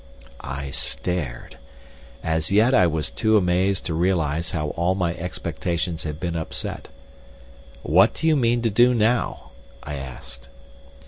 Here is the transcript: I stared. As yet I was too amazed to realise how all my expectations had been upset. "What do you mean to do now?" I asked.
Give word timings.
I 0.39 0.71
stared. 0.71 1.59
As 2.23 2.49
yet 2.51 2.73
I 2.73 2.87
was 2.87 3.11
too 3.11 3.37
amazed 3.37 3.85
to 3.85 3.93
realise 3.93 4.49
how 4.49 4.69
all 4.69 4.95
my 4.95 5.13
expectations 5.13 6.05
had 6.05 6.19
been 6.19 6.35
upset. 6.35 6.89
"What 7.83 8.15
do 8.15 8.25
you 8.27 8.35
mean 8.35 8.63
to 8.63 8.71
do 8.71 8.95
now?" 8.95 9.51
I 9.83 9.97
asked. 9.97 10.49